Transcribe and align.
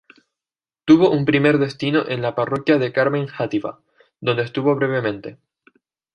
Tuvo 0.83 1.11
un 1.11 1.25
primer 1.25 1.59
destino 1.59 2.05
en 2.07 2.23
la 2.23 2.33
parroquia 2.33 2.79
del 2.79 2.91
Carmen 2.91 3.27
Játiva, 3.27 3.83
donde 4.19 4.41
estuvo 4.41 4.73
brevemente. 4.73 5.37